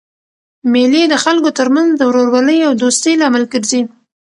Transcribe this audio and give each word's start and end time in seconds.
مېلې 0.73 1.03
د 1.09 1.15
خلکو 1.23 1.49
ترمنځ 1.59 1.89
د 1.95 2.01
ورورولۍ 2.09 2.59
او 2.67 2.71
دوستۍ 2.83 3.13
لامل 3.21 3.43
ګرځي. 3.53 3.81